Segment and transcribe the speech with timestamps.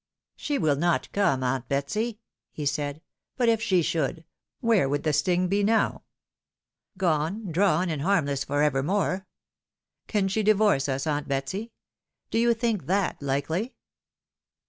[0.35, 2.17] "She will not come, aunt Betsy,"
[2.51, 3.03] he said;
[3.37, 4.25] "but if she should,
[4.59, 6.01] where would the sting be now?
[6.97, 9.27] Gone, drawn, and harmless for evermore!
[10.07, 11.71] Can she divorce us, aunt Betsy?
[12.31, 13.73] Do you think that hkely